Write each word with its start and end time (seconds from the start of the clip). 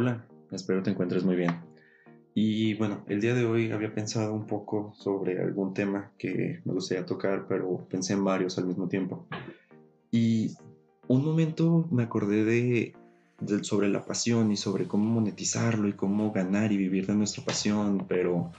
Hola, 0.00 0.24
espero 0.52 0.80
te 0.80 0.90
encuentres 0.90 1.24
muy 1.24 1.34
bien. 1.34 1.58
Y 2.32 2.74
bueno, 2.74 3.04
el 3.08 3.20
día 3.20 3.34
de 3.34 3.44
hoy 3.44 3.72
había 3.72 3.92
pensado 3.92 4.32
un 4.32 4.46
poco 4.46 4.92
sobre 4.94 5.42
algún 5.42 5.74
tema 5.74 6.12
que 6.16 6.60
me 6.64 6.72
gustaría 6.72 7.04
tocar, 7.04 7.46
pero 7.48 7.84
pensé 7.90 8.12
en 8.12 8.22
varios 8.22 8.58
al 8.58 8.66
mismo 8.66 8.86
tiempo. 8.86 9.26
Y 10.12 10.54
un 11.08 11.24
momento 11.24 11.88
me 11.90 12.04
acordé 12.04 12.44
de, 12.44 12.94
sobre 13.62 13.88
la 13.88 14.04
pasión 14.04 14.52
y 14.52 14.56
sobre 14.56 14.86
cómo 14.86 15.10
monetizarlo 15.10 15.88
y 15.88 15.94
cómo 15.94 16.30
ganar 16.30 16.70
y 16.70 16.76
vivir 16.76 17.08
de 17.08 17.16
nuestra 17.16 17.44
pasión, 17.44 18.06
pero 18.08 18.52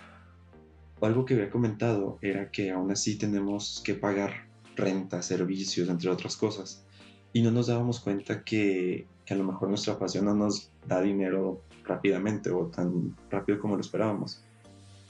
algo 1.00 1.24
que 1.24 1.36
había 1.36 1.50
comentado 1.50 2.20
era 2.21 2.52
que 2.52 2.71
aún 2.71 2.92
así 2.92 3.18
tenemos 3.18 3.82
que 3.86 3.94
pagar 3.94 4.50
renta, 4.76 5.21
servicios, 5.21 5.88
entre 5.88 6.10
otras 6.10 6.36
cosas. 6.36 6.86
Y 7.34 7.41
no 7.41 7.52
nos 7.52 7.67
dábamos 7.67 7.99
cuenta 7.99 8.44
que, 8.44 9.08
que 9.26 9.34
a 9.34 9.38
lo 9.38 9.44
mejor 9.44 9.70
nuestra 9.70 9.99
pasión 9.99 10.26
no 10.26 10.34
nos 10.34 10.72
da 10.88 11.02
dinero 11.02 11.62
rápidamente 11.85 12.49
o 12.52 12.67
tan 12.67 13.16
rápido 13.30 13.59
como 13.59 13.76
lo 13.76 13.81
esperábamos. 13.81 14.44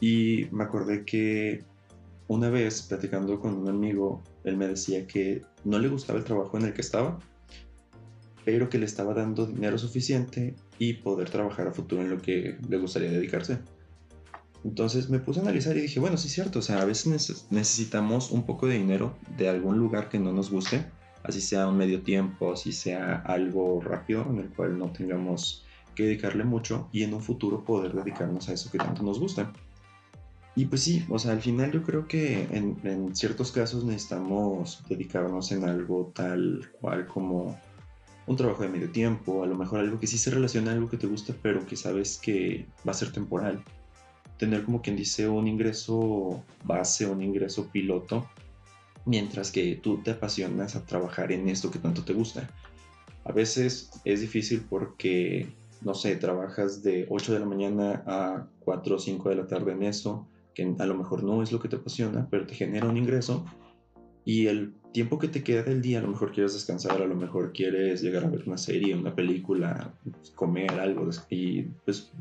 Y 0.01 0.47
me 0.51 0.63
acordé 0.63 1.05
que 1.05 1.63
una 2.27 2.49
vez 2.49 2.83
platicando 2.83 3.39
con 3.39 3.55
un 3.55 3.67
amigo, 3.69 4.21
él 4.43 4.55
me 4.55 4.67
decía 4.67 5.07
que 5.07 5.41
no 5.65 5.79
le 5.79 5.89
gustaba 5.89 6.19
el 6.19 6.25
trabajo 6.25 6.57
en 6.57 6.65
el 6.65 6.73
que 6.73 6.81
estaba, 6.81 7.19
pero 8.45 8.69
que 8.69 8.77
le 8.77 8.85
estaba 8.85 9.13
dando 9.13 9.45
dinero 9.45 9.77
suficiente 9.77 10.55
y 10.77 10.93
poder 10.93 11.29
trabajar 11.29 11.67
a 11.67 11.71
futuro 11.71 12.01
en 12.01 12.09
lo 12.09 12.19
que 12.19 12.57
le 12.67 12.77
gustaría 12.77 13.11
dedicarse. 13.11 13.59
Entonces 14.63 15.09
me 15.09 15.19
puse 15.19 15.39
a 15.39 15.43
analizar 15.43 15.75
y 15.77 15.81
dije, 15.81 15.99
bueno, 15.99 16.17
sí 16.17 16.27
es 16.27 16.33
cierto, 16.33 16.59
o 16.59 16.61
sea, 16.61 16.81
a 16.81 16.85
veces 16.85 17.47
necesitamos 17.49 18.31
un 18.31 18.45
poco 18.45 18.67
de 18.67 18.75
dinero 18.75 19.15
de 19.37 19.49
algún 19.49 19.77
lugar 19.77 20.09
que 20.09 20.19
no 20.19 20.31
nos 20.31 20.51
guste, 20.51 20.85
así 21.23 21.41
sea 21.41 21.67
un 21.67 21.77
medio 21.77 22.01
tiempo, 22.01 22.53
así 22.53 22.71
sea 22.71 23.15
algo 23.25 23.81
rápido 23.81 24.25
en 24.29 24.39
el 24.39 24.49
cual 24.49 24.77
no 24.77 24.91
tengamos 24.91 25.65
que 25.95 26.03
dedicarle 26.03 26.43
mucho 26.43 26.87
y 26.91 27.03
en 27.03 27.13
un 27.13 27.21
futuro 27.21 27.63
poder 27.63 27.93
dedicarnos 27.93 28.49
a 28.49 28.53
eso 28.53 28.71
que 28.71 28.77
tanto 28.77 29.03
nos 29.03 29.19
gusta. 29.19 29.51
Y 30.55 30.65
pues 30.65 30.81
sí, 30.83 31.05
o 31.09 31.19
sea, 31.19 31.31
al 31.31 31.41
final 31.41 31.71
yo 31.71 31.83
creo 31.83 32.07
que 32.07 32.41
en, 32.51 33.15
ciertos 33.15 33.51
casos 33.51 33.83
necesitamos 33.85 34.83
dedicarnos 34.89 35.51
en 35.51 35.63
algo 35.63 36.11
tal 36.13 36.69
cual 36.79 37.07
como 37.07 37.59
un 38.27 38.35
trabajo 38.35 38.63
de 38.63 38.69
medio 38.69 38.89
tiempo, 38.91 39.43
a 39.43 39.47
lo 39.47 39.55
mejor 39.55 39.79
algo 39.79 39.99
que 39.99 40.07
sí 40.07 40.17
se 40.17 40.31
relaciona 40.31 40.71
a 40.71 40.73
algo 40.73 40.89
que 40.89 40.97
te 40.97 41.07
gusta, 41.07 41.33
pero 41.41 41.65
que 41.65 41.75
sabes 41.75 42.17
que 42.17 42.65
va 42.87 42.91
a 42.91 42.95
ser 42.95 43.11
temporal. 43.11 43.63
Tener 44.37 44.63
como 44.63 44.81
quien 44.81 44.95
dice 44.95 45.27
un 45.27 45.47
ingreso 45.47 46.43
base, 46.63 47.05
un 47.05 47.21
ingreso 47.21 47.67
piloto, 47.67 48.27
mientras 49.05 49.51
que 49.51 49.75
tú 49.75 50.01
te 50.03 50.11
apasionas 50.11 50.75
a 50.75 50.85
trabajar 50.85 51.31
en 51.31 51.49
esto 51.49 51.71
que 51.71 51.79
tanto 51.79 52.03
te 52.03 52.13
gusta. 52.13 52.49
A 53.25 53.31
veces 53.31 53.91
es 54.05 54.21
difícil 54.21 54.65
porque 54.69 55.47
no 55.81 55.93
sé, 55.93 56.15
trabajas 56.17 56.83
de 56.83 57.05
8 57.09 57.33
de 57.33 57.39
la 57.39 57.45
mañana 57.45 58.03
a 58.05 58.47
4 58.59 58.95
o 58.95 58.99
5 58.99 59.29
de 59.29 59.35
la 59.35 59.47
tarde 59.47 59.71
en 59.71 59.83
eso, 59.83 60.27
que 60.53 60.75
a 60.77 60.85
lo 60.85 60.95
mejor 60.95 61.23
no 61.23 61.41
es 61.41 61.51
lo 61.51 61.59
que 61.59 61.69
te 61.69 61.77
apasiona, 61.77 62.27
pero 62.29 62.45
te 62.45 62.55
genera 62.55 62.87
un 62.87 62.97
ingreso 62.97 63.45
y 64.25 64.47
el 64.47 64.73
tiempo 64.91 65.17
que 65.17 65.27
te 65.27 65.43
queda 65.43 65.63
del 65.63 65.81
día, 65.81 65.99
a 65.99 66.01
lo 66.01 66.09
mejor 66.09 66.31
quieres 66.31 66.53
descansar, 66.53 67.01
a 67.01 67.05
lo 67.05 67.15
mejor 67.15 67.53
quieres 67.53 68.01
llegar 68.01 68.25
a 68.25 68.29
ver 68.29 68.43
una 68.45 68.57
serie, 68.57 68.95
una 68.95 69.15
película, 69.15 69.93
comer 70.35 70.71
algo 70.73 71.09
y 71.29 71.63
pues 71.85 72.11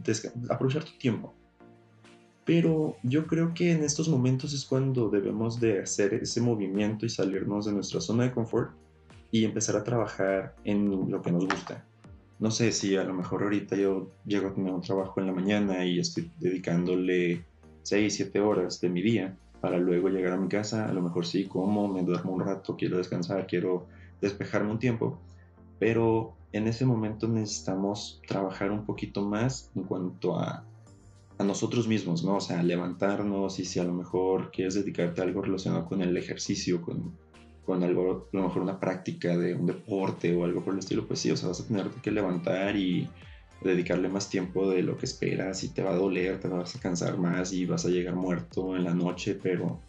aprovechar 0.49 0.85
tu 0.85 0.97
tiempo. 0.99 1.35
Pero 2.49 2.97
yo 3.03 3.27
creo 3.27 3.53
que 3.53 3.73
en 3.73 3.85
estos 3.85 4.09
momentos 4.09 4.55
es 4.55 4.65
cuando 4.65 5.11
debemos 5.11 5.61
de 5.61 5.83
hacer 5.83 6.15
ese 6.15 6.41
movimiento 6.41 7.05
y 7.05 7.11
salirnos 7.11 7.67
de 7.67 7.73
nuestra 7.73 8.01
zona 8.01 8.25
de 8.25 8.33
confort 8.33 8.71
y 9.31 9.45
empezar 9.45 9.77
a 9.77 9.85
trabajar 9.85 10.55
en 10.65 11.11
lo 11.11 11.21
que 11.21 11.31
nos 11.31 11.47
gusta. 11.47 11.85
No 12.39 12.51
sé 12.51 12.73
si 12.73 12.97
a 12.97 13.05
lo 13.05 13.13
mejor 13.13 13.43
ahorita 13.43 13.77
yo 13.77 14.13
llego 14.25 14.49
a 14.49 14.55
tener 14.55 14.73
un 14.73 14.81
trabajo 14.81 15.21
en 15.21 15.27
la 15.27 15.35
mañana 15.35 15.85
y 15.85 15.99
estoy 15.99 16.31
dedicándole 16.39 17.45
6, 17.83 18.15
7 18.15 18.41
horas 18.41 18.81
de 18.81 18.89
mi 18.89 19.03
día 19.03 19.37
para 19.61 19.77
luego 19.77 20.09
llegar 20.09 20.33
a 20.33 20.39
mi 20.39 20.49
casa, 20.49 20.89
a 20.89 20.93
lo 20.95 21.03
mejor 21.03 21.27
sí 21.27 21.45
como, 21.45 21.87
me 21.87 22.03
duermo 22.03 22.33
un 22.33 22.41
rato, 22.41 22.77
quiero 22.79 22.97
descansar, 22.97 23.47
quiero 23.47 23.85
despejarme 24.23 24.71
un 24.71 24.79
tiempo, 24.79 25.19
pero 25.79 26.33
en 26.53 26.67
ese 26.67 26.87
momento 26.87 27.29
necesitamos 27.29 28.23
trabajar 28.27 28.71
un 28.71 28.87
poquito 28.87 29.21
más 29.21 29.71
en 29.75 29.83
cuanto 29.83 30.39
a, 30.39 30.65
a 31.39 31.45
nosotros 31.45 31.89
mismos, 31.89 32.25
¿no? 32.25 32.37
O 32.37 32.41
sea, 32.41 32.63
levantarnos 32.63 33.59
y 33.59 33.65
si 33.65 33.79
a 33.79 33.85
lo 33.85 33.95
mejor 33.95 34.51
quieres 34.51 34.75
dedicarte 34.75 35.21
a 35.21 35.25
algo 35.25 35.43
relacionado 35.43 35.87
con 35.87 36.03
el 36.03 36.17
ejercicio, 36.17 36.83
con 36.83 37.17
con 37.69 37.83
algo, 37.83 38.29
a 38.33 38.37
lo 38.39 38.45
mejor 38.45 38.63
una 38.63 38.81
práctica 38.81 39.37
de 39.37 39.55
un 39.55 39.67
deporte 39.67 40.35
o 40.35 40.47
algo 40.47 40.65
por 40.65 40.73
el 40.73 40.79
estilo, 40.79 41.07
pues 41.07 41.21
sí, 41.21 41.31
o 41.31 41.37
sea, 41.37 41.51
vas 41.51 41.61
a 41.61 41.67
tener 41.67 41.91
que 42.03 42.11
levantar 42.11 42.77
y 42.77 43.07
dedicarle 43.63 44.09
más 44.09 44.31
tiempo 44.31 44.71
de 44.71 44.83
lo 44.83 44.97
que 44.97 45.05
esperas 45.05 45.63
y 45.65 45.69
te 45.69 45.83
va 45.83 45.91
a 45.91 45.97
doler, 45.97 46.41
te 46.41 46.49
vas 46.49 46.75
a 46.75 46.81
cansar 46.81 47.19
más 47.19 47.53
y 47.53 47.67
vas 47.67 47.85
a 47.85 47.91
llegar 47.91 48.15
muerto 48.15 48.75
en 48.75 48.85
la 48.85 48.95
noche, 48.95 49.39
pero 49.43 49.83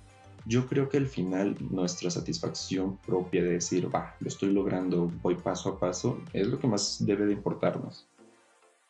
yo 0.45 0.67
creo 0.67 0.89
que 0.89 0.97
al 0.97 1.07
final 1.07 1.55
nuestra 1.71 2.11
satisfacción 2.11 2.97
propia 2.97 3.43
de 3.43 3.51
decir, 3.51 3.87
va, 3.95 4.13
lo 4.19 4.27
estoy 4.27 4.51
logrando, 4.51 5.09
voy 5.21 5.35
paso 5.35 5.69
a 5.69 5.79
paso, 5.79 6.21
es 6.33 6.47
lo 6.47 6.59
que 6.59 6.67
más 6.67 6.97
debe 7.05 7.27
de 7.27 7.31
importarnos. 7.31 8.09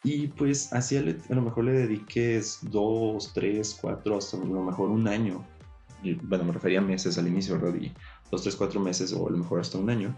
Y 0.03 0.27
pues 0.27 0.71
así 0.71 0.97
a, 0.97 1.01
lo 1.01 1.41
mejor 1.41 1.65
le 1.65 1.73
dediques 1.73 2.59
dos, 2.63 3.33
tres, 3.33 3.77
cuatro, 3.79 4.17
hasta 4.17 4.37
a 4.37 4.39
lo 4.39 4.63
mejor 4.63 4.89
un 4.89 5.07
año. 5.07 5.45
bueno, 6.23 6.45
me 6.45 6.53
refería 6.53 6.79
a 6.79 6.83
meses 6.83 7.17
al 7.17 7.27
inicio, 7.27 7.59
¿verdad? 7.59 7.79
Y 7.79 7.91
dos, 8.31 8.43
tres, 8.43 8.55
cuatro 8.55 8.79
meses 8.79 9.11
o 9.11 9.27
a 9.27 9.31
lo 9.31 9.37
mejor 9.37 9.59
hasta 9.59 9.77
un 9.77 9.89
año, 9.89 10.15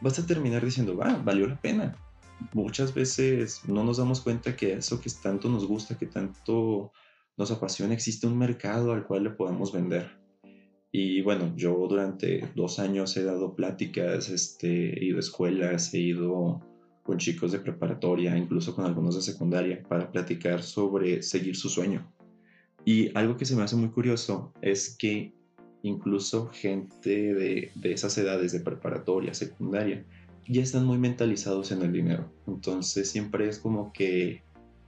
vas 0.00 0.18
a 0.18 0.26
terminar 0.26 0.64
diciendo, 0.64 0.96
va, 0.96 1.16
valió 1.24 1.46
la 1.48 1.60
pena. 1.60 1.96
Muchas 2.52 2.94
veces 2.94 3.62
no 3.66 3.82
nos 3.82 3.96
damos 3.96 4.20
cuenta 4.20 4.54
que 4.54 4.74
eso 4.74 5.00
que 5.00 5.10
tanto 5.22 5.48
nos 5.48 5.66
gusta, 5.66 5.98
que 5.98 6.06
tanto 6.06 6.92
nos 7.36 7.50
apasiona, 7.50 7.94
existe 7.94 8.26
un 8.26 8.38
mercado 8.38 8.92
al 8.92 9.06
cual 9.06 9.24
le 9.24 9.30
podemos 9.30 9.72
vender. 9.72 10.10
Y 10.92 11.20
bueno, 11.22 11.52
yo 11.56 11.74
durante 11.88 12.48
dos 12.54 12.78
años 12.78 13.16
he 13.16 13.24
dado 13.24 13.54
pláticas, 13.54 14.30
este, 14.30 14.98
he 14.98 15.04
ido 15.04 15.16
a 15.16 15.20
escuelas, 15.20 15.92
he 15.92 15.98
ido 15.98 16.62
con 17.06 17.18
chicos 17.18 17.52
de 17.52 17.60
preparatoria, 17.60 18.36
incluso 18.36 18.74
con 18.74 18.84
algunos 18.84 19.14
de 19.14 19.22
secundaria, 19.22 19.82
para 19.88 20.10
platicar 20.10 20.62
sobre 20.62 21.22
seguir 21.22 21.56
su 21.56 21.68
sueño. 21.68 22.10
Y 22.84 23.16
algo 23.16 23.36
que 23.36 23.44
se 23.44 23.56
me 23.56 23.62
hace 23.62 23.76
muy 23.76 23.88
curioso 23.90 24.52
es 24.60 24.96
que 24.96 25.32
incluso 25.82 26.48
gente 26.48 27.34
de, 27.34 27.70
esas 27.84 28.18
edades 28.18 28.52
de 28.52 28.60
preparatoria, 28.60 29.34
secundaria, 29.34 30.04
ya 30.48 30.62
están 30.62 30.84
muy 30.84 30.98
mentalizados 30.98 31.72
en 31.72 31.82
el 31.82 31.92
dinero. 31.92 32.30
Entonces 32.46 33.08
siempre 33.08 33.48
es 33.48 33.58
como 33.58 33.92
que 33.92 34.42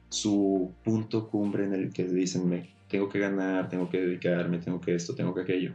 su 0.09 0.73
punto 0.85 1.29
cumbre 1.29 1.65
en 1.65 1.75
el 1.75 1.93
que 1.93 2.05
dicen, 2.05 2.49
me 2.49 2.71
tengo 2.89 3.09
que 3.09 3.19
ganar, 3.19 3.69
tengo 3.69 3.89
que 3.89 4.00
dedicarme, 4.00 4.59
tengo 4.59 4.81
que 4.81 4.95
esto, 4.95 5.15
tengo 5.15 5.35
que 5.35 5.43
aquello. 5.43 5.75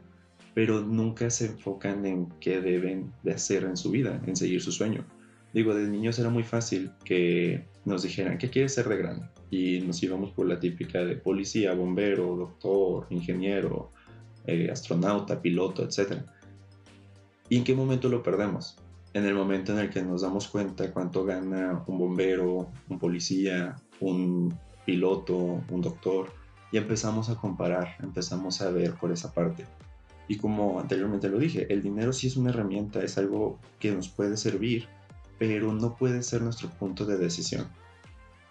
Pero 0.53 0.81
nunca 0.81 1.29
se 1.29 1.47
enfocan 1.47 2.05
en 2.05 2.27
qué 2.39 2.61
deben 2.61 3.11
de 3.23 3.33
hacer 3.33 3.63
en 3.63 3.77
su 3.77 3.91
vida, 3.91 4.21
en 4.25 4.35
seguir 4.35 4.61
su 4.61 4.71
sueño. 4.71 5.05
Digo, 5.53 5.75
de 5.75 5.87
niños 5.87 6.17
era 6.17 6.29
muy 6.29 6.43
fácil 6.43 6.91
que 7.05 7.67
nos 7.85 8.01
dijeran, 8.01 8.39
¿qué 8.39 8.49
quieres 8.49 8.73
ser 8.73 8.89
de 8.89 8.97
grande? 8.97 9.27
Y 9.51 9.81
nos 9.81 10.01
íbamos 10.01 10.31
por 10.31 10.47
la 10.47 10.59
típica 10.59 11.05
de 11.05 11.15
policía, 11.15 11.75
bombero, 11.75 12.35
doctor, 12.35 13.05
ingeniero, 13.11 13.91
eh, 14.47 14.69
astronauta, 14.71 15.41
piloto, 15.41 15.83
etc. 15.83 16.23
¿Y 17.49 17.57
en 17.57 17.63
qué 17.63 17.75
momento 17.75 18.09
lo 18.09 18.23
perdemos? 18.23 18.77
En 19.13 19.25
el 19.25 19.35
momento 19.35 19.73
en 19.73 19.79
el 19.79 19.91
que 19.91 20.01
nos 20.01 20.23
damos 20.23 20.47
cuenta 20.47 20.91
cuánto 20.91 21.23
gana 21.23 21.83
un 21.85 21.99
bombero, 21.99 22.71
un 22.89 22.97
policía, 22.97 23.75
un 23.99 24.57
piloto, 24.87 25.37
un 25.37 25.81
doctor, 25.81 26.31
y 26.71 26.77
empezamos 26.77 27.29
a 27.29 27.35
comparar, 27.35 27.95
empezamos 28.01 28.59
a 28.61 28.71
ver 28.71 28.95
por 28.95 29.11
esa 29.11 29.31
parte. 29.31 29.65
Y 30.27 30.37
como 30.37 30.79
anteriormente 30.79 31.29
lo 31.29 31.37
dije, 31.37 31.71
el 31.71 31.83
dinero 31.83 32.11
sí 32.11 32.25
es 32.25 32.37
una 32.37 32.49
herramienta, 32.49 33.03
es 33.03 33.19
algo 33.19 33.59
que 33.77 33.91
nos 33.91 34.09
puede 34.09 34.35
servir, 34.35 34.87
pero 35.37 35.73
no 35.73 35.95
puede 35.95 36.23
ser 36.23 36.41
nuestro 36.41 36.69
punto 36.69 37.05
de 37.05 37.17
decisión 37.17 37.67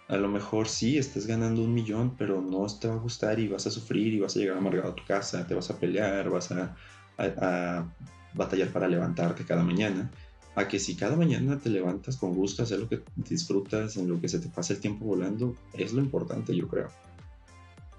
a 0.07 0.17
lo 0.17 0.27
mejor 0.27 0.67
sí, 0.67 0.97
estás 0.97 1.25
ganando 1.25 1.63
un 1.63 1.73
millón, 1.73 2.15
pero 2.17 2.41
no 2.41 2.65
te 2.79 2.87
va 2.87 2.95
a 2.95 2.97
gustar 2.97 3.39
y 3.39 3.47
vas 3.47 3.65
a 3.67 3.71
sufrir 3.71 4.13
y 4.13 4.19
vas 4.19 4.35
a 4.35 4.39
llegar 4.39 4.57
amargado 4.57 4.91
a 4.91 4.95
tu 4.95 5.03
casa, 5.05 5.47
te 5.47 5.55
vas 5.55 5.69
a 5.69 5.79
pelear, 5.79 6.29
vas 6.29 6.51
a, 6.51 6.75
batallar 8.33 8.69
para 8.69 8.87
levantarte 8.87 9.45
cada 9.45 9.63
mañana. 9.63 10.11
A 10.55 10.67
que 10.67 10.77
si 10.77 10.95
cada 10.95 11.15
mañana 11.15 11.57
te 11.57 11.69
levantas 11.69 12.17
con 12.17 12.35
gusto, 12.35 12.61
hacer 12.61 12.79
lo 12.79 12.89
que 12.89 13.01
disfrutas, 13.15 13.97
en 13.97 14.07
lo 14.07 14.21
que 14.21 14.29
se 14.29 14.39
te 14.39 14.49
pasa 14.49 14.73
el 14.73 14.79
tiempo 14.79 15.05
volando, 15.05 15.55
es 15.73 15.93
lo 15.93 16.01
importante, 16.01 16.55
yo 16.55 16.67
creo. 16.67 16.89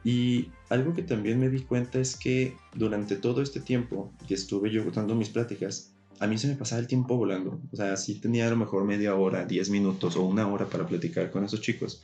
Y 0.05 0.51
algo 0.69 0.95
que 0.95 1.03
también 1.03 1.41
me 1.41 1.49
di 1.49 1.63
cuenta 1.63 1.99
es 1.99 2.17
que 2.17 2.57
durante 2.75 3.17
todo 3.17 3.43
este 3.43 3.61
tiempo 3.61 4.13
que 4.29 4.35
estuve 4.35 4.71
yo 4.71 4.85
dando 4.93 5.15
mis 5.17 5.31
pláticas, 5.31 5.94
a 6.21 6.27
mí 6.27 6.39
se 6.39 6.49
me 6.49 6.55
pasaba 6.55 6.81
el 6.81 6.87
tiempo 6.87 7.17
volando. 7.17 7.61
O 7.73 7.77
sea, 7.77 7.97
si 7.97 8.21
tenía 8.21 8.47
a 8.47 8.51
lo 8.51 8.57
mejor 8.57 8.85
media 8.85 9.15
hora, 9.15 9.45
10 9.45 9.71
minutos 9.71 10.17
o 10.17 10.23
una 10.23 10.47
hora 10.47 10.67
para 10.67 10.87
platicar 10.87 11.31
con 11.31 11.45
esos 11.45 11.61
chicos. 11.61 12.03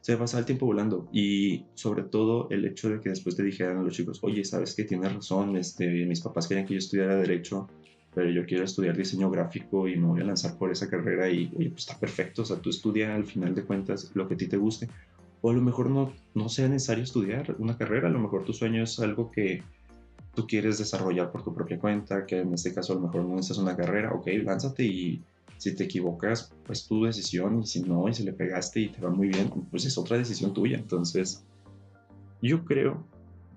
Se 0.00 0.12
me 0.12 0.18
pasaba 0.18 0.40
el 0.40 0.46
tiempo 0.46 0.66
volando. 0.66 1.08
Y 1.12 1.64
sobre 1.74 2.04
todo 2.04 2.48
el 2.50 2.64
hecho 2.64 2.88
de 2.88 3.00
que 3.00 3.10
después 3.10 3.36
te 3.36 3.42
dijeran 3.42 3.78
a 3.78 3.82
los 3.82 3.94
chicos, 3.94 4.20
oye, 4.22 4.44
¿sabes 4.44 4.74
que 4.74 4.84
tienes 4.84 5.12
razón? 5.12 5.56
Este, 5.56 5.86
mis 6.06 6.20
papás 6.20 6.48
querían 6.48 6.66
que 6.66 6.74
yo 6.74 6.78
estudiara 6.78 7.16
Derecho. 7.16 7.68
pero 8.14 8.30
yo 8.30 8.44
quiero 8.46 8.64
estudiar 8.64 8.96
diseño 8.96 9.30
gráfico 9.30 9.86
y 9.86 9.96
me 9.96 10.06
voy 10.06 10.20
a 10.20 10.24
lanzar 10.24 10.56
por 10.58 10.72
esa 10.72 10.88
carrera 10.88 11.30
y, 11.30 11.52
oye, 11.56 11.70
pues 11.70 11.84
está 11.84 11.98
perfecto, 11.98 12.42
o 12.42 12.44
sea, 12.44 12.56
tú 12.56 12.70
estudia 12.70 13.14
al 13.14 13.24
final 13.24 13.54
de 13.54 13.62
cuentas 13.62 14.10
lo 14.14 14.26
que 14.26 14.34
a 14.34 14.36
ti 14.36 14.48
te 14.48 14.56
guste, 14.56 14.88
o 15.42 15.50
a 15.50 15.54
lo 15.54 15.62
mejor 15.62 15.90
no, 15.90 16.12
no 16.34 16.48
sea 16.48 16.68
necesario 16.68 17.04
estudiar 17.04 17.54
una 17.58 17.78
carrera, 17.78 18.08
a 18.08 18.10
lo 18.10 18.18
mejor 18.18 18.44
tu 18.44 18.52
sueño 18.52 18.82
es 18.82 18.98
algo 18.98 19.30
que 19.30 19.62
tú 20.34 20.46
quieres 20.46 20.78
desarrollar 20.78 21.30
por 21.30 21.42
tu 21.42 21.54
propia 21.54 21.78
cuenta, 21.78 22.26
que 22.26 22.40
en 22.40 22.54
este 22.54 22.72
caso 22.72 22.92
a 22.92 22.96
lo 22.96 23.02
mejor 23.02 23.24
no 23.24 23.36
necesitas 23.36 23.58
una 23.58 23.76
carrera, 23.76 24.12
ok, 24.12 24.26
lánzate 24.44 24.84
y 24.84 25.22
si 25.56 25.74
te 25.74 25.84
equivocas, 25.84 26.52
pues 26.64 26.86
tu 26.86 27.04
decisión, 27.04 27.60
y 27.60 27.66
si 27.66 27.82
no, 27.82 28.08
y 28.08 28.14
si 28.14 28.22
le 28.22 28.32
pegaste 28.32 28.80
y 28.80 28.88
te 28.88 29.00
va 29.00 29.10
muy 29.10 29.28
bien, 29.28 29.50
pues 29.70 29.84
es 29.84 29.98
otra 29.98 30.16
decisión 30.16 30.54
tuya. 30.54 30.78
Entonces, 30.78 31.44
yo 32.40 32.64
creo 32.64 33.04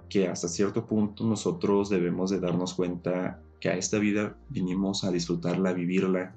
que 0.10 0.28
hasta 0.28 0.50
cierto 0.50 0.86
punto 0.86 1.24
nosotros 1.24 1.90
debemos 1.90 2.30
de 2.30 2.42
darnos 2.42 2.74
cuenta 2.74 3.40
que 3.62 3.70
a 3.70 3.78
esta 3.78 4.00
vida 4.00 4.36
vinimos 4.50 5.06
a 5.06 5.12
disfrutarla, 5.12 5.70
a 5.70 5.74
vivirla, 5.74 6.36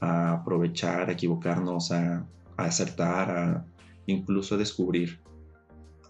a 0.00 0.32
aprovechar, 0.32 1.08
a 1.08 1.12
equivocarnos, 1.12 1.90
a, 1.90 2.26
a 2.58 2.64
acertar, 2.64 3.30
a 3.30 3.64
incluso 4.06 4.56
a 4.56 4.58
descubrir. 4.58 5.20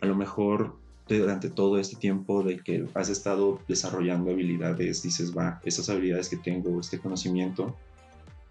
A 0.00 0.06
lo 0.06 0.16
mejor 0.16 0.76
durante 1.16 1.48
todo 1.48 1.78
este 1.78 1.96
tiempo 1.96 2.42
de 2.42 2.58
que 2.58 2.84
has 2.94 3.08
estado 3.08 3.60
desarrollando 3.66 4.30
habilidades, 4.30 5.02
dices, 5.02 5.36
va, 5.36 5.60
esas 5.64 5.88
habilidades 5.88 6.28
que 6.28 6.36
tengo, 6.36 6.78
este 6.80 6.98
conocimiento, 6.98 7.76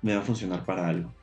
me 0.01 0.15
va 0.15 0.21
a 0.21 0.25
funcionar 0.25 0.65
para 0.65 0.87
algo. 0.87 1.13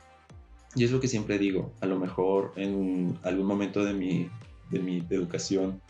Y 0.77 0.85
es 0.85 0.93
lo 0.93 1.01
que 1.01 1.09
siempre 1.09 1.39
digo, 1.39 1.73
a 1.81 1.87
lo 1.87 1.99
mejor 1.99 2.53
en 2.57 3.19
algún 3.23 3.47
momento 3.47 3.85
de 3.85 3.95
mi, 3.95 4.29
de 4.71 4.79
mi 4.79 4.99
educación 5.11 5.81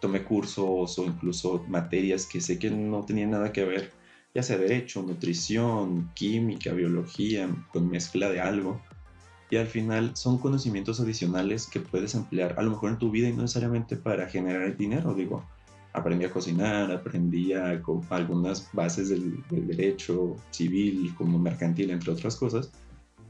tomé 0.00 0.24
cursos 0.24 0.98
o 0.98 1.04
incluso 1.04 1.64
materias 1.68 2.26
que 2.26 2.40
sé 2.40 2.58
que 2.58 2.70
no 2.70 3.04
tenían 3.04 3.30
nada 3.30 3.52
que 3.52 3.64
ver, 3.64 3.92
ya 4.34 4.42
sea 4.42 4.58
derecho, 4.58 5.02
nutrición, 5.02 6.10
química, 6.14 6.72
biología, 6.72 7.48
con 7.72 7.88
mezcla 7.88 8.28
de 8.28 8.40
algo. 8.40 8.82
Y 9.50 9.56
al 9.56 9.66
final 9.66 10.16
son 10.16 10.38
conocimientos 10.38 11.00
adicionales 11.00 11.66
que 11.66 11.80
puedes 11.80 12.14
emplear 12.14 12.54
a 12.58 12.62
lo 12.62 12.70
mejor 12.70 12.90
en 12.90 12.98
tu 12.98 13.10
vida 13.10 13.28
y 13.28 13.32
no 13.32 13.42
necesariamente 13.42 13.96
para 13.96 14.28
generar 14.28 14.76
dinero, 14.76 15.14
digo. 15.14 15.44
Aprendí 15.92 16.26
a 16.26 16.30
cocinar, 16.30 16.90
aprendí 16.90 17.52
a, 17.54 17.80
algunas 18.10 18.68
bases 18.72 19.08
del, 19.08 19.42
derecho 19.50 20.36
civil 20.50 21.14
como 21.16 21.38
mercantil, 21.38 21.90
entre 21.90 22.12
otras 22.12 22.36
cosas. 22.36 22.70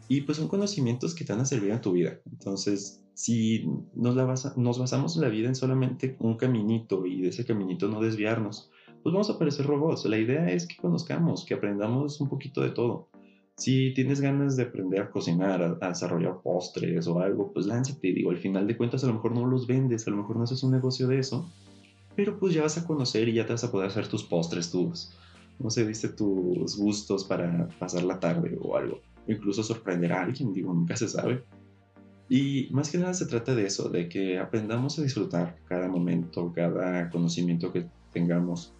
Y 0.09 0.23
pues 0.23 0.39
son 0.39 0.49
conocimientos 0.49 1.15
que 1.15 1.25
te 1.25 1.33
van 1.33 1.43
a 1.43 1.47
servir 1.47 1.71
en 1.71 1.81
tu 1.81 1.93
vida. 1.93 2.19
Entonces, 2.31 3.03
si 3.15 3.69
nos, 3.95 4.17
la 4.17 4.35
nos 4.57 4.79
basamos 4.79 5.17
en 5.17 5.23
la 5.23 5.29
vida 5.29 5.49
en 5.49 5.55
solamente 5.55 6.17
un 6.19 6.37
caminito 6.37 7.07
y 7.07 7.23
de 7.23 7.29
ese 7.29 7.45
caminito 7.45 7.89
no 7.89 8.01
desviarnos, 8.01 8.71
pues 9.03 9.13
vamos 9.13 9.31
a 9.31 9.39
parecer 9.39 9.67
robots. 9.67 10.05
La 10.07 10.19
idea 10.19 10.51
es 10.51 10.67
que 10.67 10.77
conozcamos, 10.77 11.45
que 11.45 11.55
aprendamos 11.55 12.21
un 12.21 12.29
poquito 12.29 12.61
de 12.63 12.71
todo. 12.71 13.09
Si 13.57 13.95
tienes 13.95 14.21
ganas 14.21 14.55
de 14.57 14.65
aprender 14.65 15.01
a 15.01 15.11
cocinar, 15.11 15.79
a, 15.81 15.89
desarrollar 15.89 16.43
postres 16.43 17.07
o 17.07 17.21
algo, 17.21 17.53
pues 17.53 17.67
lánzate. 17.67 18.13
Digo, 18.13 18.31
al 18.31 18.37
final 18.37 18.67
de 18.67 18.77
cuentas 18.77 19.03
a 19.03 19.07
lo 19.07 19.15
mejor 19.15 19.33
no 19.33 19.47
los 19.47 19.67
vendes, 19.67 20.07
a 20.07 20.11
lo 20.11 20.19
mejor 20.19 20.37
no 20.37 20.43
haces 20.43 20.63
un 20.63 20.73
negocio 20.73 21.09
de 21.09 21.19
eso, 21.19 21.51
pero 22.15 22.39
pues 22.39 22.53
ya 22.53 22.63
vas 22.63 22.77
a 22.77 22.87
conocer 22.87 23.29
y 23.29 23.33
ya 23.33 23.47
te 23.47 23.55
vas 23.55 23.65
a 23.65 23.73
poder 23.73 23.89
hacer 23.89 24.09
tus 24.09 24.25
postres, 24.25 24.71
tus, 24.71 25.17
no 25.59 25.71
sé, 25.71 25.85
viste 25.85 26.09
tus 26.09 26.77
gustos 26.77 27.25
para 27.25 27.69
pasar 27.79 28.03
la 28.03 28.21
tarde 28.21 28.59
o 28.61 28.77
algo. 28.77 29.01
incluso 29.27 29.63
sorprender 29.63 30.13
a 30.13 30.23
alguien, 30.23 30.53
digo, 30.53 30.73
nunca 30.73 30.97
se 30.97 31.09
sabe. 31.09 31.43
Y 32.29 32.69
más 32.73 32.91
que 32.91 32.99
nada 32.99 33.15
se 33.15 33.27
trata 33.27 33.55
de 33.55 33.67
eso, 33.67 33.89
de 33.89 34.09
que 34.09 34.39
aprendamos 34.39 34.99
a 34.99 35.03
disfrutar 35.03 35.57
cada 35.65 35.89
momento, 35.89 36.53
cada 36.55 37.09
conocimiento 37.11 37.73
que 37.73 37.87
tengamos. 38.13 38.75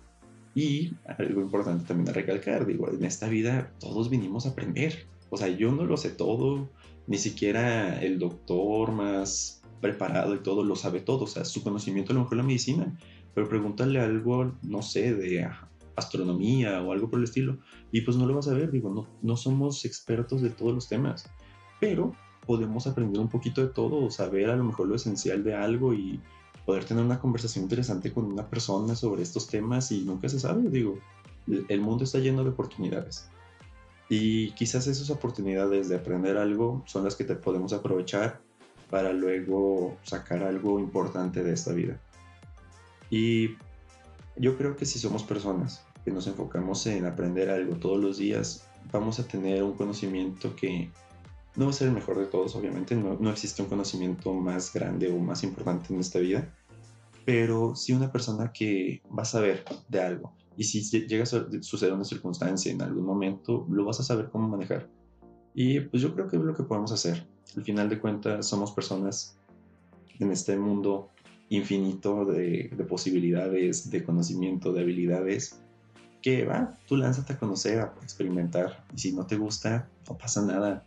Y 0.57 0.95
algo 1.19 1.43
importante 1.43 1.85
también 1.85 2.09
a 2.09 2.13
recalcar, 2.13 2.65
digo, 2.65 2.89
en 2.91 3.05
esta 3.05 3.29
vida 3.29 3.75
todos 3.79 4.09
vinimos 4.09 4.47
a 4.47 4.51
aprender. 4.51 5.07
O 5.29 5.37
sea, 5.37 5.49
yo 5.49 5.71
no 5.71 5.85
lo 5.85 5.99
sé 5.99 6.09
todo, 6.09 6.71
ni 7.07 7.19
siquiera 7.19 8.01
el 8.01 8.19
doctor 8.19 8.91
más 8.91 9.61
preparado 9.83 10.35
y 10.35 10.39
todo 10.39 10.65
lo 10.65 10.75
sabe 10.75 11.01
todo. 11.01 11.25
O 11.25 11.27
sea, 11.27 11.45
su 11.45 11.63
conocimiento 11.63 12.13
a 12.13 12.15
lo 12.15 12.23
mejor 12.23 12.39
la 12.39 12.43
medicina, 12.43 12.99
pero 13.35 13.51
pregúntale 13.51 14.01
algo, 14.01 14.55
no 14.63 14.81
sé, 14.81 15.15
de 15.15 15.47
astronomía 15.95 16.83
o 16.83 16.91
algo 16.91 17.11
por 17.11 17.19
el 17.19 17.25
estilo, 17.25 17.59
y 17.93 18.01
pues 18.01 18.17
no 18.17 18.25
lo 18.25 18.35
vas 18.35 18.49
a 18.49 18.55
ver, 18.55 18.71
digo, 18.71 18.89
no, 18.89 19.07
no 19.21 19.37
somos 19.37 19.85
expertos 19.85 20.41
de 20.41 20.49
todos 20.49 20.75
los 20.75 20.89
temas, 20.89 21.29
pero 21.81 22.15
podemos 22.47 22.87
aprender 22.87 23.21
un 23.21 23.29
poquito 23.29 23.61
de 23.61 23.69
todo, 23.69 24.11
saber 24.11 24.49
a 24.49 24.57
lo 24.57 24.65
mejor 24.65 24.89
lo 24.89 24.95
esencial 24.95 25.45
de 25.45 25.55
algo 25.55 25.93
y 25.93 26.19
poder 26.67 26.85
tener 26.85 27.05
una 27.05 27.21
conversación 27.21 27.65
interesante 27.65 28.13
con 28.13 28.25
una 28.27 28.51
persona 28.51 28.97
sobre 28.97 29.23
estos 29.23 29.47
temas 29.47 29.93
y 29.93 30.03
nunca 30.03 30.29
se 30.29 30.41
sabe, 30.41 30.69
digo, 30.69 30.99
el 31.47 31.81
mundo 31.81 32.05
está 32.05 32.19
lleno 32.19 32.43
de 32.43 32.51
oportunidades. 32.51 33.31
Y 34.09 34.51
quizás 34.53 34.87
esas 34.89 35.09
oportunidades 35.11 35.89
de 35.89 35.97
aprender 35.97 36.37
algo 36.37 36.83
son 36.87 37.05
las 37.05 37.15
que 37.15 37.25
te 37.25 37.37
podemos 37.37 37.73
aprovechar 37.73 38.41
para 38.91 39.13
luego 39.13 39.97
sacar 40.03 40.43
algo 40.43 40.81
importante 40.81 41.43
de 41.43 41.53
esta 41.53 41.73
vida. 41.73 42.01
Y 43.11 43.51
yo 44.37 44.59
creo 44.59 44.77
que 44.77 44.87
si 44.87 44.99
somos 44.99 45.23
personas 45.23 45.85
que 46.05 46.11
nos 46.11 46.27
enfocamos 46.27 46.85
en 46.87 47.07
aprender 47.07 47.49
algo 47.49 47.77
todos 47.77 47.99
los 47.99 48.19
días, 48.19 48.67
vamos 48.93 49.21
a 49.21 49.27
tener 49.27 49.63
un 49.63 49.75
conocimiento 49.75 50.55
que 50.57 50.91
no 51.57 51.67
va 51.67 51.71
a 51.71 51.75
ser 51.75 51.89
el 51.89 51.95
mejor 51.95 52.19
de 52.19 52.27
todos, 52.27 52.55
obviamente, 52.55 52.95
no, 52.95 53.17
no 53.19 53.31
existe 53.31 53.63
un 53.63 53.69
conocimiento 53.69 54.33
más 54.35 54.73
grande 54.73 55.11
o 55.11 55.19
más 55.19 55.43
importante 55.43 55.93
en 55.93 56.01
esta 56.01 56.19
vida, 56.19 56.55
pero 57.25 57.75
sí 57.75 57.93
una 57.93 58.13
persona 58.13 58.53
que 58.53 59.03
va 59.17 59.23
a 59.23 59.27
saber 59.27 59.65
de 59.89 60.01
algo. 60.01 60.33
Y 60.57 60.65
si 60.65 60.83
llega 61.07 61.25
a 61.25 61.63
suceder 61.63 61.93
una 61.93 62.05
circunstancia 62.05 62.73
en 62.73 62.81
algún 62.83 63.05
momento, 63.05 63.67
lo 63.71 63.85
vas 63.85 64.01
a 64.01 64.03
saber 64.03 64.31
cómo 64.31 64.49
manejar. 64.49 64.89
Y 65.55 65.81
pues 65.81 66.03
yo 66.03 66.15
creo 66.15 66.29
que 66.29 66.37
es 66.37 66.43
lo 66.43 66.55
que 66.55 66.63
podemos 66.63 66.93
hacer. 66.93 67.27
Al 67.57 67.65
final 67.65 67.89
de 67.89 67.99
cuentas, 67.99 68.47
somos 68.47 68.73
personas 68.73 69.39
en 70.19 70.31
este 70.31 70.57
mundo 70.57 71.11
infinito 71.49 72.25
de, 72.25 72.71
de 72.75 72.85
posibilidades, 72.85 73.91
de 73.91 74.05
conocimiento, 74.05 74.73
de 74.73 74.81
habilidades, 74.81 75.61
que 76.23 76.45
va, 76.45 76.77
tú 76.87 76.97
lánzate 76.97 77.35
a 77.35 77.39
conocer, 77.39 77.79
a 77.81 77.95
experimentar. 78.03 78.85
Y 78.95 78.99
si 78.99 79.13
no 79.13 79.27
te 79.27 79.37
gusta, 79.37 79.89
no 80.09 80.17
pasa 80.19 80.43
nada 80.43 80.85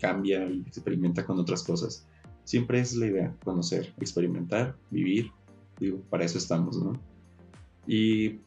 cambia 0.00 0.44
y 0.46 0.60
experimenta 0.66 1.24
con 1.24 1.38
otras 1.38 1.62
cosas. 1.62 2.06
Siempre 2.44 2.80
es 2.80 2.94
la 2.96 3.06
idea, 3.06 3.36
conocer, 3.44 3.94
experimentar, 4.00 4.76
vivir. 4.90 5.30
Digo, 5.78 6.00
para 6.10 6.24
eso 6.24 6.38
estamos, 6.38 6.82
¿no? 6.82 7.00
Y 7.86 8.40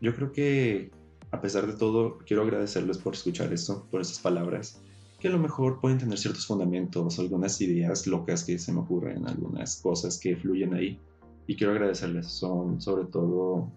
yo 0.00 0.14
creo 0.14 0.32
que 0.32 0.90
a 1.34 1.40
pesar 1.40 1.66
de 1.66 1.72
todo, 1.72 2.18
quiero 2.18 2.42
agradecerles 2.42 2.98
por 2.98 3.14
escuchar 3.14 3.52
esto, 3.52 3.86
por 3.90 4.00
esas 4.00 4.20
palabras, 4.20 4.80
que 5.18 5.26
a 5.26 5.32
lo 5.32 5.38
mejor 5.38 5.80
pueden 5.80 5.98
tener 5.98 6.16
ciertos 6.16 6.46
fundamentos, 6.46 7.18
algunas 7.18 7.60
ideas 7.60 8.06
locas 8.06 8.44
que 8.44 8.56
se 8.56 8.72
me 8.72 8.80
ocurren, 8.80 9.26
algunas 9.26 9.76
cosas 9.76 10.18
que 10.18 10.36
fluyen 10.36 10.74
ahí. 10.74 11.00
Y 11.48 11.56
quiero 11.56 11.72
agradecerles, 11.72 12.28
son 12.28 12.80
sobre 12.80 13.06
todo 13.06 13.68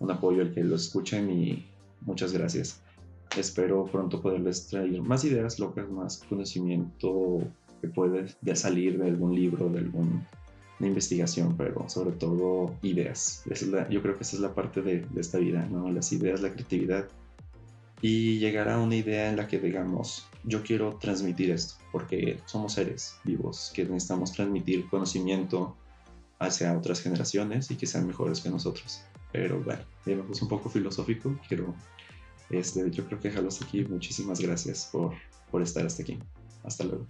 un 0.00 0.10
apoyo 0.10 0.42
al 0.42 0.52
que 0.52 0.62
lo 0.62 0.76
escuchen 0.76 1.30
y 1.30 1.64
muchas 2.02 2.32
gracias. 2.32 2.81
Espero 3.36 3.86
pronto 3.86 4.20
poderles 4.20 4.66
traer 4.66 5.00
más 5.02 5.24
ideas 5.24 5.58
locas, 5.58 5.88
más 5.90 6.18
conocimiento 6.28 7.38
que 7.80 7.88
puede 7.88 8.26
de 8.40 8.56
salir 8.56 8.98
de 8.98 9.08
algún 9.08 9.34
libro, 9.34 9.68
de 9.70 9.78
alguna 9.78 10.26
investigación, 10.80 11.56
pero 11.56 11.88
sobre 11.88 12.12
todo 12.12 12.74
ideas. 12.82 13.42
yo 13.90 14.02
creo 14.02 14.16
que 14.16 14.22
esa 14.22 14.36
es 14.36 14.42
la 14.42 14.54
parte 14.54 14.82
de, 14.82 15.00
de, 15.00 15.20
esta 15.20 15.38
vida, 15.38 15.66
¿no? 15.70 15.90
Las 15.90 16.12
ideas, 16.12 16.42
la 16.42 16.52
creatividad. 16.52 17.08
Y 18.00 18.38
llegar 18.38 18.68
a 18.68 18.78
una 18.78 18.96
idea 18.96 19.30
en 19.30 19.36
la 19.36 19.46
que 19.46 19.60
digamos, 19.60 20.26
yo 20.44 20.62
quiero 20.62 20.98
transmitir 21.00 21.52
esto, 21.52 21.74
porque 21.92 22.40
somos 22.46 22.72
seres 22.72 23.16
vivos 23.24 23.70
que 23.74 23.84
necesitamos 23.84 24.32
transmitir 24.32 24.88
conocimiento 24.88 25.76
hacia 26.40 26.76
otras 26.76 27.00
generaciones 27.00 27.70
y 27.70 27.76
que 27.76 27.86
sean 27.86 28.06
mejores 28.06 28.40
que 28.40 28.50
nosotros. 28.50 29.02
Pero 29.30 29.60
bueno, 29.62 29.82
ya 30.04 30.16
me 30.16 30.22
puse 30.22 30.44
un 30.44 30.50
poco 30.50 30.68
filosófico, 30.68 31.38
quiero 31.48 31.74
este, 32.52 32.90
yo 32.90 33.04
creo 33.06 33.18
que 33.18 33.28
dejarlos 33.28 33.60
aquí. 33.62 33.84
Muchísimas 33.84 34.40
gracias 34.40 34.88
por, 34.92 35.14
por 35.50 35.62
estar 35.62 35.84
hasta 35.84 36.02
aquí. 36.02 36.18
Hasta 36.62 36.84
luego. 36.84 37.06